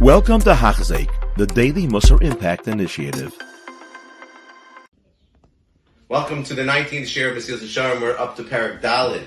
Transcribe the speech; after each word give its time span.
Welcome 0.00 0.40
to 0.40 0.52
Hachzik, 0.52 1.08
the 1.36 1.46
Daily 1.46 1.86
Musar 1.86 2.22
Impact 2.22 2.68
Initiative. 2.68 3.34
Welcome 6.10 6.44
to 6.44 6.54
the 6.54 6.64
19th 6.64 7.06
share 7.06 7.30
of 7.30 7.38
Mesilas 7.38 7.60
Yesharim. 7.60 8.02
We're 8.02 8.18
up 8.18 8.36
to 8.36 8.42
Parak 8.42 8.82
Dalid. 8.82 9.24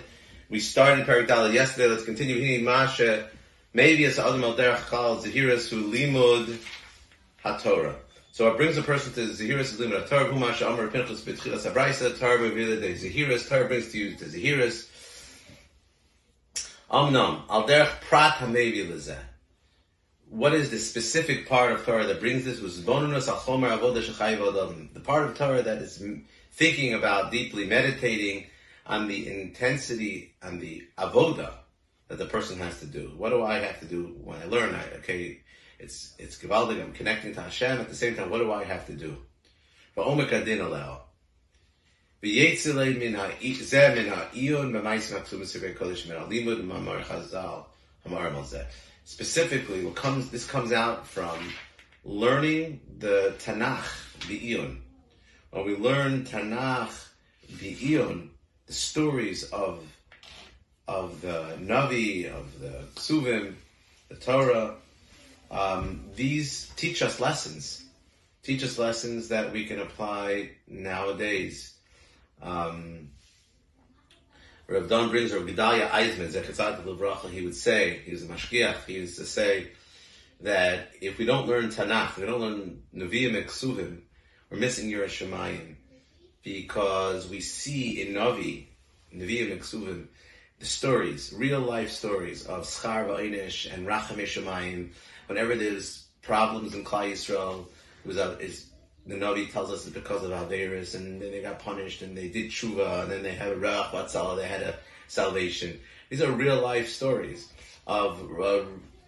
We 0.47 0.59
started 0.59 1.07
Parak 1.07 1.27
Dalid 1.27 1.53
yesterday. 1.53 1.87
Let's 1.87 2.05
continue. 2.05 2.39
Hini 2.39 2.63
Masha, 2.63 3.29
maybe 3.73 4.05
it's 4.05 4.19
Adam 4.19 4.43
al 4.43 4.53
Derech 4.53 4.87
Chal 4.91 5.17
Zahiras 5.17 5.69
who 5.69 5.91
limud 5.91 6.59
HaTorah. 7.43 7.95
So 8.31 8.47
it 8.49 8.57
brings 8.57 8.77
a 8.77 8.83
person 8.83 9.11
to 9.13 9.21
Zahiras 9.21 9.75
limud 9.77 10.07
HaTorah. 10.07 10.31
Hu 10.31 10.37
Masha 10.37 10.67
Amar 10.67 10.87
Pinchas 10.89 11.21
B'tchilas 11.21 11.69
Abraisa. 11.69 12.17
Torah 12.19 12.37
revealed 12.37 12.83
the 12.83 12.93
Zahiras. 12.93 13.49
Torah 13.49 13.67
brings 13.67 13.91
to 13.91 13.97
you 13.97 14.15
the 14.15 14.25
Zahiras. 14.25 14.87
Amnam 16.91 17.41
al 17.49 17.67
Derech 17.67 18.01
Prat 18.01 18.35
HaMevi 18.35 18.87
Lezeh 18.87 19.17
what 20.29 20.53
is 20.53 20.69
the 20.69 20.77
specific 20.79 21.49
part 21.49 21.71
of 21.71 21.83
Torah 21.85 22.05
that 22.05 22.19
brings 22.19 22.45
this? 22.45 22.59
The 22.59 22.83
part 25.03 25.25
of 25.25 25.37
Torah 25.37 25.61
that 25.63 25.81
is 25.81 26.03
thinking 26.51 26.93
about 26.93 27.31
deeply, 27.31 27.65
meditating 27.65 28.45
on 28.85 29.07
the 29.07 29.27
intensity 29.27 30.35
and 30.41 30.61
the 30.61 30.87
avoda 30.97 31.53
that 32.07 32.17
the 32.17 32.25
person 32.25 32.59
has 32.59 32.79
to 32.79 32.85
do. 32.85 33.11
What 33.17 33.29
do 33.29 33.43
I 33.43 33.59
have 33.59 33.79
to 33.79 33.85
do 33.85 34.15
when 34.23 34.39
I 34.39 34.45
learn? 34.45 34.75
I, 34.75 34.83
okay, 34.97 35.41
it's 35.79 36.13
it's 36.19 36.37
gewaldig. 36.37 36.81
I'm 36.81 36.93
connecting 36.93 37.33
to 37.33 37.41
Hashem 37.41 37.79
at 37.79 37.89
the 37.89 37.95
same 37.95 38.15
time. 38.15 38.29
What 38.29 38.39
do 38.39 38.51
I 38.51 38.63
have 38.63 38.85
to 38.87 38.93
do? 38.93 39.17
Specifically, 49.09 49.83
what 49.83 49.95
comes 49.95 50.29
this 50.29 50.45
comes 50.45 50.71
out 50.71 51.07
from 51.07 51.51
learning 52.05 52.79
the 52.99 53.33
Tanakh, 53.39 53.89
the 54.27 54.39
Iyun. 54.39 54.81
When 55.49 55.65
we 55.65 55.75
learn 55.75 56.25
Tanakh, 56.25 57.07
the 57.59 57.75
Iyun, 57.75 58.29
the 58.67 58.73
stories 58.73 59.45
of 59.45 59.83
of 60.87 61.21
the 61.21 61.57
Navi, 61.59 62.31
of 62.31 62.59
the 62.61 62.83
Ksuvim, 62.93 63.55
the 64.09 64.15
Torah, 64.15 64.75
um, 65.49 66.05
these 66.15 66.69
teach 66.75 67.01
us 67.01 67.19
lessons. 67.19 67.83
Teach 68.43 68.63
us 68.63 68.77
lessons 68.77 69.29
that 69.29 69.51
we 69.51 69.65
can 69.65 69.79
apply 69.79 70.51
nowadays. 70.67 71.73
Um, 72.43 73.09
Rav 74.69 74.87
Don 74.87 75.09
brings 75.09 75.33
Rav 75.33 75.47
Gedalia 75.47 75.89
Eisman, 75.89 76.31
Zechatzad 76.31 76.83
Levracha, 76.83 77.31
he 77.31 77.41
would 77.41 77.55
say, 77.55 78.01
he 78.05 78.11
was 78.11 78.21
a 78.21 78.27
mashgiach, 78.27 78.85
he 78.85 78.93
used 78.93 79.17
to 79.17 79.25
say 79.25 79.71
that 80.41 80.91
if 81.01 81.17
we 81.17 81.25
don't 81.25 81.47
learn 81.47 81.69
Tanakh, 81.69 82.09
if 82.09 82.17
we 82.19 82.27
don't 82.27 82.39
learn 82.39 82.83
Nevi'im 82.95 83.35
and 83.35 83.47
Ksuvim, 83.47 84.01
we're 84.49 84.59
missing 84.59 84.91
Yerushalayim 84.91 85.75
because 86.43 87.27
we 87.27 87.39
see 87.39 87.99
in 87.99 88.13
Navi, 88.13 88.67
Nevi'im 89.11 89.51
and 89.51 89.61
Ksuvim, 89.61 90.05
the 90.59 90.65
stories, 90.67 91.33
real 91.35 91.61
life 91.61 91.89
stories 91.89 92.45
of 92.45 92.65
Schar 92.65 93.07
Va'inish 93.07 93.73
and 93.73 93.87
Rachem 93.87 94.17
Shemayim. 94.17 94.89
Whenever 95.25 95.55
there's 95.55 96.05
problems 96.21 96.75
in 96.75 96.83
Klal 96.83 97.11
Yisrael, 97.11 97.65
it 98.05 98.07
was 98.07 98.17
it's 98.17 98.67
the 99.05 99.15
Navi 99.15 99.51
tells 99.51 99.71
us 99.71 99.85
it's 99.85 99.95
because 99.95 100.23
of 100.23 100.31
Averis, 100.31 100.95
and 100.95 101.21
then 101.21 101.31
they 101.31 101.41
got 101.41 101.59
punished, 101.59 102.01
and 102.01 102.17
they 102.17 102.27
did 102.27 102.51
tshuva, 102.51 103.03
and 103.03 103.11
then 103.11 103.23
they 103.23 103.33
had 103.33 103.51
a 103.51 103.55
Batzala, 103.55 104.37
they 104.37 104.47
had 104.47 104.61
a 104.61 104.75
salvation. 105.07 105.79
These 106.09 106.21
are 106.21 106.31
real 106.31 106.61
life 106.61 106.89
stories 106.89 107.47
of 107.87 108.21
uh, 108.39 108.61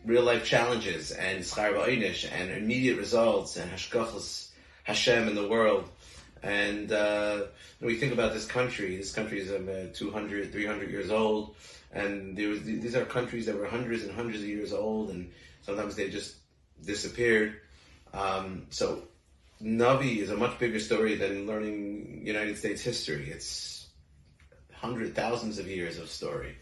real 0.05 0.23
life 0.23 0.45
challenges 0.45 1.11
and 1.11 1.43
schar 1.43 2.31
and 2.31 2.51
immediate 2.51 2.97
results 2.97 3.57
and 3.57 3.71
hashkachas 3.71 4.49
Hashem 4.83 5.27
in 5.27 5.35
the 5.35 5.47
world. 5.47 5.89
And 6.43 6.91
uh, 6.91 7.43
we 7.79 7.97
think 7.97 8.13
about 8.13 8.33
this 8.33 8.45
country, 8.45 8.97
this 8.97 9.13
country 9.13 9.39
is 9.39 9.51
about 9.51 9.93
200, 9.93 10.51
300 10.51 10.89
years 10.89 11.11
old, 11.11 11.55
and 11.91 12.35
there 12.35 12.49
was, 12.49 12.63
these 12.63 12.95
are 12.95 13.05
countries 13.05 13.45
that 13.45 13.55
were 13.55 13.67
hundreds 13.67 14.03
and 14.03 14.11
hundreds 14.11 14.41
of 14.41 14.47
years 14.47 14.73
old, 14.73 15.11
and 15.11 15.31
sometimes 15.61 15.95
they 15.95 16.09
just 16.09 16.35
disappeared. 16.83 17.61
Um, 18.13 18.65
so 18.71 19.03
Navi 19.63 20.17
is 20.17 20.31
a 20.31 20.37
much 20.37 20.57
bigger 20.57 20.79
story 20.79 21.15
than 21.15 21.45
learning 21.45 22.23
United 22.25 22.57
States 22.57 22.81
history. 22.81 23.29
It's 23.29 23.87
hundred 24.73 25.13
thousands 25.15 25.59
of 25.59 25.67
years 25.67 25.99
of 25.99 26.09
story 26.09 26.55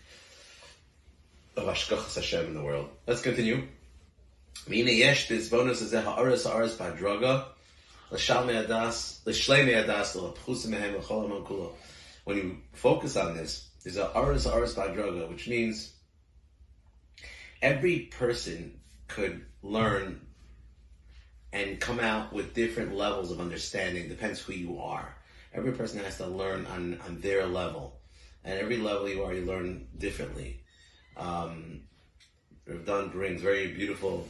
of 1.55 1.63
Ashkachas 1.63 2.15
Hashem 2.15 2.47
in 2.47 2.53
the 2.53 2.61
world. 2.61 2.89
Let's 3.07 3.21
continue. 3.21 3.63
When 12.25 12.37
you 12.37 12.57
focus 12.73 13.15
on 13.15 13.37
this, 13.37 13.69
there's 13.83 13.97
a 13.97 14.13
aras 14.13 14.45
aras 14.45 14.75
badraga, 14.75 15.29
which 15.29 15.47
means 15.47 15.93
every 17.61 17.99
person 18.11 18.79
could 19.07 19.45
learn 19.63 20.19
and 21.51 21.79
come 21.79 21.99
out 21.99 22.31
with 22.31 22.53
different 22.53 22.95
levels 22.95 23.31
of 23.31 23.39
understanding. 23.39 24.07
Depends 24.07 24.39
who 24.39 24.53
you 24.53 24.79
are. 24.79 25.15
Every 25.53 25.71
person 25.71 25.99
has 26.03 26.17
to 26.17 26.27
learn 26.27 26.65
on, 26.67 26.99
on 27.05 27.19
their 27.21 27.47
level. 27.47 27.99
And 28.43 28.59
every 28.59 28.77
level 28.77 29.09
you 29.09 29.23
are, 29.23 29.33
you 29.33 29.45
learn 29.45 29.87
differently. 29.97 30.61
Um, 31.17 31.81
Don 32.85 33.09
brings 33.09 33.41
very 33.41 33.67
beautiful, 33.73 34.27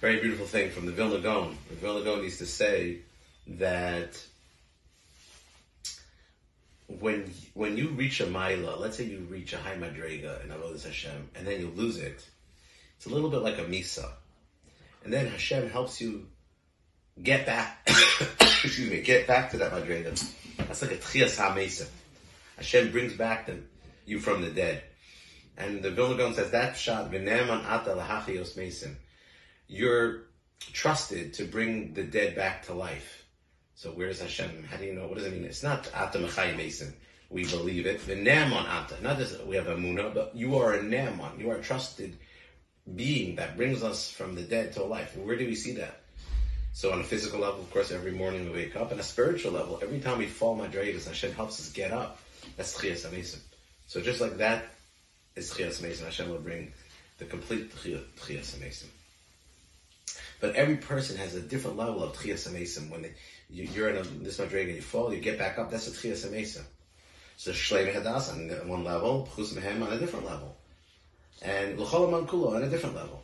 very 0.00 0.20
beautiful 0.20 0.46
thing 0.46 0.70
from 0.70 0.86
the 0.86 0.92
Vilna 0.92 1.18
Gaon. 1.18 1.58
The 1.68 1.74
Vilna 1.76 2.04
Gaon 2.04 2.22
used 2.22 2.38
to 2.38 2.46
say 2.46 3.00
that 3.46 4.24
when 6.86 7.30
when 7.54 7.76
you 7.76 7.88
reach 7.88 8.20
a 8.20 8.26
Maila, 8.26 8.78
let's 8.78 8.96
say 8.96 9.04
you 9.04 9.26
reach 9.28 9.52
a 9.52 9.58
high 9.58 9.76
Madrega 9.76 10.44
in 10.44 10.50
Avodah 10.50 10.82
Hashem, 10.82 11.30
and 11.34 11.46
then 11.46 11.60
you 11.60 11.72
lose 11.74 11.98
it, 11.98 12.24
it's 12.96 13.06
a 13.06 13.08
little 13.08 13.30
bit 13.30 13.42
like 13.42 13.58
a 13.58 13.64
Misa 13.64 14.08
and 15.04 15.12
then 15.12 15.26
Hashem 15.26 15.70
helps 15.70 16.00
you 16.00 16.28
get 17.20 17.46
back, 17.46 17.82
excuse 18.40 18.90
me, 18.90 19.00
get 19.02 19.26
back 19.26 19.50
to 19.50 19.58
that 19.58 19.72
Madrega. 19.72 20.32
That's 20.56 20.82
like 20.82 20.92
a 20.92 20.96
Tchias 20.96 21.36
HaMesa. 21.36 21.88
Hashem 22.56 22.92
brings 22.92 23.14
back 23.14 23.46
them, 23.46 23.68
you 24.06 24.20
from 24.20 24.42
the 24.42 24.50
dead. 24.50 24.82
And 25.56 25.82
the 25.82 25.90
Vilna 25.90 26.16
Gaon 26.16 26.34
says 26.34 26.50
that 26.52 26.76
shot, 26.76 27.10
V'neman 27.10 27.64
ata 27.66 27.90
lahachios 27.90 28.56
mesim. 28.56 28.94
You're 29.68 30.24
trusted 30.72 31.34
to 31.34 31.44
bring 31.44 31.94
the 31.94 32.04
dead 32.04 32.34
back 32.36 32.64
to 32.66 32.74
life. 32.74 33.24
So 33.74 33.90
where's 33.90 34.20
Hashem? 34.20 34.64
How 34.70 34.76
do 34.76 34.84
you 34.84 34.94
know? 34.94 35.06
What 35.08 35.18
does 35.18 35.26
it 35.26 35.32
mean? 35.32 35.44
It's 35.44 35.62
not 35.62 35.90
ata 35.94 36.18
mechai 36.18 36.56
mesim. 36.56 36.92
We 37.28 37.44
believe 37.44 37.86
it. 37.86 38.00
V'neman 38.00 38.66
ata. 38.66 39.02
Not 39.02 39.18
just 39.18 39.44
we 39.44 39.56
have 39.56 39.66
a 39.66 39.76
muna, 39.76 40.14
but 40.14 40.34
you 40.34 40.56
are 40.56 40.74
a 40.74 40.78
neman. 40.78 41.38
You 41.38 41.50
are 41.50 41.58
trusted 41.58 42.16
being 42.94 43.36
that 43.36 43.56
brings 43.56 43.82
us 43.82 44.10
from 44.10 44.34
the 44.34 44.42
dead 44.42 44.72
to 44.72 44.84
life. 44.84 45.16
Where 45.16 45.36
do 45.36 45.46
we 45.46 45.54
see 45.54 45.72
that? 45.74 46.00
So 46.72 46.92
on 46.92 47.00
a 47.00 47.04
physical 47.04 47.40
level, 47.40 47.60
of 47.60 47.70
course, 47.70 47.90
every 47.90 48.12
morning 48.12 48.46
we 48.46 48.56
wake 48.56 48.76
up. 48.76 48.92
On 48.92 48.98
a 48.98 49.02
spiritual 49.02 49.52
level, 49.52 49.78
every 49.82 50.00
time 50.00 50.18
we 50.18 50.26
fall 50.26 50.56
madregas, 50.56 51.06
Hashem 51.06 51.32
helps 51.32 51.60
us 51.60 51.70
get 51.70 51.92
up. 51.92 52.18
That's 52.56 52.76
Tchias 52.76 53.06
Amesim. 53.06 53.38
So 53.86 54.00
just 54.00 54.20
like 54.20 54.38
that 54.38 54.64
is 55.36 55.52
Tchias 55.52 55.82
Amesim, 55.82 56.04
Hashem 56.04 56.30
will 56.30 56.38
bring 56.38 56.72
the 57.18 57.26
complete 57.26 57.74
Tchias 57.74 58.56
Amesim. 58.56 58.86
But 60.40 60.56
every 60.56 60.76
person 60.76 61.16
has 61.18 61.34
a 61.34 61.40
different 61.40 61.76
level 61.76 62.02
of 62.02 62.16
Tchias 62.16 62.48
Amesim. 62.48 62.90
When 62.90 63.02
they, 63.02 63.12
you, 63.48 63.84
are 63.84 63.90
in 63.90 63.96
a, 63.98 64.02
this 64.02 64.38
madrega, 64.38 64.74
you 64.74 64.82
fall, 64.82 65.12
you 65.14 65.20
get 65.20 65.38
back 65.38 65.58
up, 65.58 65.70
that's 65.70 65.86
a 65.88 65.90
Tchias 65.90 66.26
Amesim. 66.26 66.64
So 67.36 67.52
Shleim 67.52 67.94
Hadas 67.94 68.32
on 68.32 68.68
one 68.68 68.82
level, 68.82 69.28
Chus 69.36 69.52
Mehem 69.52 69.82
on 69.82 69.92
a 69.92 69.98
different 69.98 70.26
level 70.26 70.56
and 71.42 71.78
l'chol 71.78 72.26
kulo 72.26 72.54
on 72.54 72.62
a 72.62 72.68
different 72.68 72.96
level. 72.96 73.22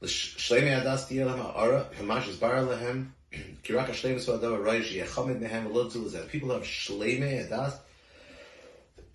L'shleimei 0.00 0.82
adas 0.82 1.08
ha'ara 1.08 1.88
hamash 1.98 2.28
is 2.28 2.38
lehem 2.38 3.12
kirak 3.64 3.88
mehem. 3.88 6.28
People 6.28 6.50
have 6.50 6.62
shleimei 6.62 7.48
adas, 7.48 7.78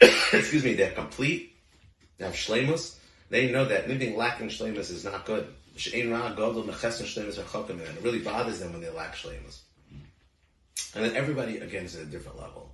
excuse 0.33 0.63
me, 0.63 0.73
they're 0.73 0.91
complete, 0.91 1.55
they 2.17 2.25
have 2.25 2.33
shleimus, 2.33 2.97
they 3.29 3.51
know 3.51 3.65
that 3.65 3.85
anything 3.85 4.15
lacking 4.15 4.49
shleimus 4.49 4.91
is 4.91 5.03
not 5.03 5.25
good. 5.25 5.47
She'ein 5.77 6.09
mechesn 6.09 7.03
shleimus 7.03 7.39
v'chokim 7.39 7.79
It 7.79 8.03
really 8.03 8.19
bothers 8.19 8.59
them 8.59 8.73
when 8.73 8.81
they 8.81 8.89
lack 8.89 9.15
shleimus. 9.15 9.59
And 10.93 11.03
then 11.03 11.15
everybody, 11.15 11.57
again, 11.57 11.85
is 11.85 11.95
at 11.95 12.03
a 12.03 12.05
different 12.05 12.39
level. 12.39 12.71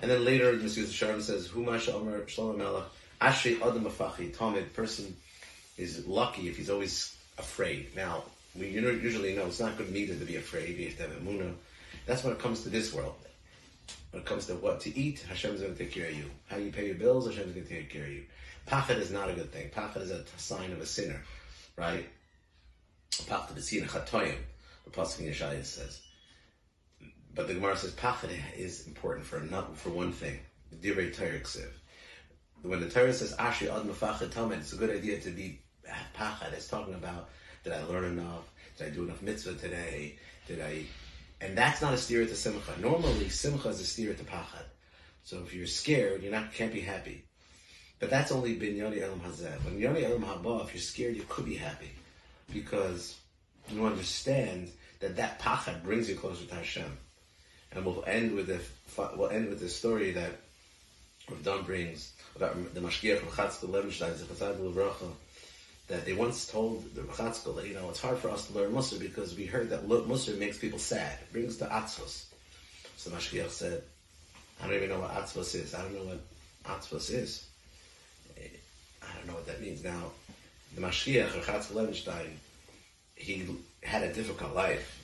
And 0.00 0.10
then 0.10 0.24
later, 0.24 0.52
Mr. 0.52 0.90
Sharon 0.92 1.22
says, 1.22 1.48
Humash 1.48 1.92
Omer 1.92 2.22
Shlomo 2.22 2.56
Melech, 2.56 2.84
Ashrei 3.20 3.60
Adam 3.60 3.84
Afachi, 3.84 4.36
Talmud, 4.36 4.72
person 4.74 5.16
is 5.76 6.06
lucky 6.06 6.48
if 6.48 6.56
he's 6.56 6.70
always 6.70 7.16
afraid. 7.36 7.94
Now, 7.96 8.22
we 8.54 8.68
usually 8.68 9.34
know 9.34 9.46
it's 9.46 9.60
not 9.60 9.76
good 9.76 9.92
neither 9.92 10.14
to 10.14 10.24
be 10.24 10.36
afraid, 10.36 10.76
you 10.76 10.86
have 10.86 10.96
to 10.96 11.02
have. 11.02 11.54
That's 12.06 12.24
when 12.24 12.32
it 12.32 12.38
comes 12.38 12.62
to 12.62 12.68
this 12.68 12.92
world. 12.92 13.14
When 14.10 14.22
it 14.22 14.26
comes 14.26 14.46
to 14.46 14.54
what 14.54 14.80
to 14.82 14.96
eat, 14.96 15.24
Hashem's 15.28 15.60
going 15.60 15.74
to 15.74 15.78
take 15.78 15.92
care 15.92 16.08
of 16.08 16.14
you. 16.14 16.24
How 16.48 16.56
you 16.56 16.70
pay 16.70 16.86
your 16.86 16.94
bills, 16.94 17.26
Hashem's 17.26 17.52
going 17.52 17.66
to 17.66 17.74
take 17.74 17.90
care 17.90 18.04
of 18.04 18.10
you. 18.10 18.24
Pachad 18.66 18.98
is 18.98 19.10
not 19.10 19.30
a 19.30 19.34
good 19.34 19.52
thing. 19.52 19.70
Pachad 19.70 20.02
is 20.02 20.10
a 20.10 20.24
sign 20.36 20.72
of 20.72 20.80
a 20.80 20.86
sinner, 20.86 21.20
right? 21.76 22.06
Pachad 23.10 23.54
b'sin 23.54 23.86
chatoyim, 23.86 24.36
the 24.84 24.90
pasuk 24.90 25.20
in 25.20 25.26
Yeshaya 25.26 25.64
says. 25.64 26.00
But 27.34 27.48
the 27.48 27.54
Gemara 27.54 27.76
says 27.76 27.92
pachad 27.92 28.30
is 28.56 28.86
important 28.86 29.26
for 29.26 29.40
not 29.40 29.76
for 29.76 29.90
one 29.90 30.12
thing. 30.12 30.38
Divrei 30.82 31.14
Torah. 31.14 31.68
When 32.62 32.80
the 32.80 32.90
Torah 32.90 33.12
says 33.12 33.34
Ashri 33.36 33.68
ad 33.68 33.86
mafachad 33.86 34.32
talmud, 34.32 34.58
it's 34.58 34.72
a 34.72 34.76
good 34.76 34.90
idea 34.90 35.20
to 35.20 35.30
be 35.30 35.60
pachad. 36.16 36.52
It's 36.52 36.68
talking 36.68 36.94
about 36.94 37.28
did 37.64 37.72
I 37.72 37.84
learn 37.84 38.04
enough? 38.04 38.50
Did 38.76 38.88
I 38.88 38.90
do 38.90 39.04
enough 39.04 39.22
mitzvah 39.22 39.54
today? 39.54 40.16
Did 40.46 40.60
I? 40.60 40.84
And 41.40 41.56
that's 41.56 41.80
not 41.80 41.94
a 41.94 41.98
steer 41.98 42.26
to 42.26 42.34
simcha. 42.34 42.80
Normally, 42.80 43.28
simcha 43.28 43.68
is 43.68 43.80
a 43.80 43.84
steer 43.84 44.14
to 44.14 44.24
pachad. 44.24 44.64
So 45.22 45.38
if 45.46 45.54
you're 45.54 45.66
scared, 45.66 46.22
you're 46.22 46.32
not 46.32 46.52
can't 46.52 46.72
be 46.72 46.80
happy. 46.80 47.24
But 48.00 48.10
that's 48.10 48.32
only 48.32 48.54
bin 48.54 48.76
yoni 48.76 49.02
elam 49.02 49.20
hazeh. 49.20 49.64
When 49.64 49.78
yoni 49.78 50.04
elam 50.04 50.22
haba, 50.22 50.64
if 50.64 50.74
you're 50.74 50.80
scared, 50.80 51.16
you 51.16 51.24
could 51.28 51.44
be 51.44 51.56
happy 51.56 51.90
because 52.52 53.16
you 53.68 53.84
understand 53.86 54.70
that 55.00 55.16
that 55.16 55.38
pachad 55.40 55.82
brings 55.84 56.08
you 56.08 56.16
closer 56.16 56.44
to 56.46 56.54
Hashem. 56.54 56.96
And 57.72 57.84
we'll 57.84 58.04
end 58.06 58.34
with 58.34 58.46
the 58.46 58.60
we'll 59.16 59.30
end 59.30 59.48
with 59.48 59.60
the 59.60 59.68
story 59.68 60.12
that 60.12 60.40
Rav 61.30 61.42
Don 61.42 61.62
brings 61.64 62.12
about 62.36 62.74
the 62.74 62.80
Mashgiach 62.80 63.22
of 63.22 63.28
Chatzkel 63.28 63.70
Levenstein, 63.70 65.12
that 65.88 66.04
they 66.04 66.12
once 66.12 66.46
told 66.46 66.94
the 66.94 67.02
Chatzkel 67.02 67.56
that 67.56 67.66
you 67.66 67.74
know 67.74 67.88
it's 67.88 68.00
hard 68.00 68.18
for 68.18 68.30
us 68.30 68.46
to 68.46 68.52
learn 68.54 68.72
Musar 68.72 68.98
because 69.00 69.36
we 69.36 69.46
heard 69.46 69.70
that 69.70 69.88
Musar 69.88 70.38
makes 70.38 70.58
people 70.58 70.78
sad, 70.78 71.18
it 71.20 71.32
brings 71.32 71.56
to 71.58 71.64
atzvos. 71.66 72.26
So 72.96 73.10
Mashgiach 73.10 73.50
said, 73.50 73.82
I 74.60 74.66
don't 74.66 74.76
even 74.76 74.90
know 74.90 75.00
what 75.00 75.12
atzvos 75.12 75.54
is. 75.54 75.74
I 75.74 75.82
don't 75.82 75.94
know 75.94 76.04
what 76.04 76.20
atzvos 76.64 77.10
is. 77.10 77.46
I 78.36 79.16
don't 79.16 79.26
know 79.26 79.34
what 79.34 79.46
that 79.46 79.60
means. 79.60 79.82
Now, 79.82 80.10
the 80.74 80.82
Mashgiach 80.82 81.36
of 81.36 81.46
Chatzkel 81.46 81.74
Levenstein, 81.74 82.30
he 83.14 83.46
had 83.82 84.02
a 84.02 84.12
difficult 84.12 84.54
life. 84.54 85.02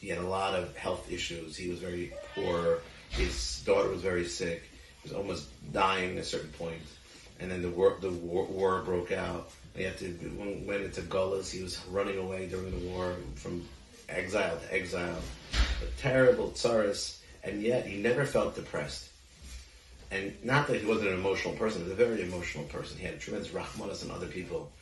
He 0.00 0.08
had 0.08 0.18
a 0.18 0.26
lot 0.26 0.54
of 0.54 0.76
health 0.76 1.10
issues. 1.10 1.56
He 1.56 1.68
was 1.68 1.78
very 1.78 2.12
poor. 2.34 2.80
His 3.10 3.62
daughter 3.66 3.88
was 3.88 4.02
very 4.02 4.26
sick. 4.26 4.62
Was 5.06 5.14
almost 5.16 5.72
dying 5.72 6.16
at 6.16 6.22
a 6.22 6.24
certain 6.24 6.50
point. 6.50 6.80
And 7.38 7.50
then 7.50 7.62
the 7.62 7.70
war, 7.70 7.96
the 8.00 8.10
war, 8.10 8.44
war 8.46 8.82
broke 8.82 9.12
out. 9.12 9.50
He 9.76 9.84
had 9.84 9.98
to 9.98 10.64
went 10.66 10.82
into 10.82 11.02
gullahs. 11.02 11.50
He 11.50 11.62
was 11.62 11.78
running 11.90 12.18
away 12.18 12.46
during 12.46 12.70
the 12.70 12.88
war 12.88 13.14
from 13.36 13.64
exile 14.08 14.58
to 14.58 14.74
exile. 14.74 15.18
A 15.82 16.00
terrible 16.00 16.50
tsaris, 16.50 17.20
and 17.44 17.62
yet 17.62 17.86
he 17.86 17.98
never 17.98 18.24
felt 18.24 18.56
depressed. 18.56 19.10
And 20.10 20.32
not 20.42 20.66
that 20.66 20.80
he 20.80 20.86
wasn't 20.86 21.08
an 21.08 21.14
emotional 21.14 21.54
person, 21.54 21.82
he 21.82 21.90
was 21.90 21.92
a 21.92 22.04
very 22.04 22.22
emotional 22.22 22.64
person. 22.64 22.98
He 22.98 23.04
had 23.04 23.20
tremendous 23.20 23.52
rahmanas 23.52 24.04
on 24.04 24.10
other 24.10 24.26
people. 24.26 24.72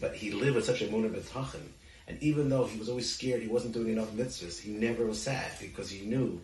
But 0.00 0.14
he 0.14 0.32
lived 0.32 0.56
with 0.56 0.64
such 0.64 0.82
a 0.82 0.86
munah 0.86 1.14
betachin 1.14 1.68
and 2.06 2.22
even 2.22 2.48
though 2.48 2.64
he 2.64 2.78
was 2.78 2.88
always 2.88 3.12
scared 3.12 3.42
he 3.42 3.48
wasn't 3.48 3.74
doing 3.74 3.92
enough 3.92 4.10
mitzvahs, 4.10 4.60
he 4.60 4.70
never 4.70 5.06
was 5.06 5.20
sad 5.20 5.50
because 5.60 5.90
he 5.90 6.06
knew 6.06 6.40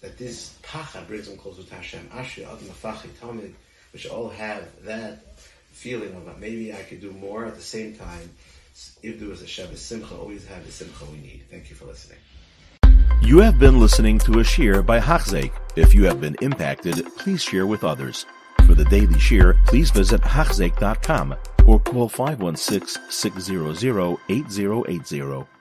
that 0.00 0.18
this 0.18 0.56
pacha 0.62 1.04
brings 1.06 1.28
him 1.28 1.36
closer 1.36 1.62
to 1.62 1.74
Hashem. 1.74 2.08
Ashri 2.14 2.44
Ad 2.44 2.58
Mafachi 2.60 3.08
Talmud, 3.20 3.54
should 3.94 4.10
all 4.10 4.28
have 4.28 4.64
that 4.84 5.38
feeling 5.72 6.14
of 6.14 6.40
maybe 6.40 6.72
I 6.72 6.82
could 6.82 7.00
do 7.00 7.12
more 7.12 7.46
at 7.46 7.56
the 7.56 7.62
same 7.62 7.94
time. 7.94 8.30
If 9.02 9.18
there 9.18 9.28
was 9.28 9.42
a 9.42 9.46
Shabbos 9.46 9.80
Simcha, 9.80 10.14
always 10.14 10.46
have 10.46 10.64
the 10.64 10.70
Simcha 10.70 11.04
we 11.06 11.18
need. 11.18 11.42
Thank 11.50 11.68
you 11.70 11.76
for 11.76 11.86
listening. 11.86 12.18
You 13.22 13.38
have 13.38 13.58
been 13.58 13.80
listening 13.80 14.18
to 14.20 14.38
a 14.38 14.44
shear 14.44 14.82
by 14.82 15.00
Hachzeik. 15.00 15.52
If 15.76 15.94
you 15.94 16.04
have 16.04 16.20
been 16.20 16.36
impacted, 16.40 17.04
please 17.16 17.42
share 17.42 17.66
with 17.66 17.82
others. 17.82 18.24
For 18.66 18.74
the 18.74 18.84
daily 18.84 19.18
shear, 19.18 19.56
please 19.66 19.90
visit 19.90 20.20
Hachzeik.com 20.20 21.34
or 21.66 21.80
call 21.80 22.08
516 22.08 23.02
600 23.10 24.18
8080. 24.28 25.57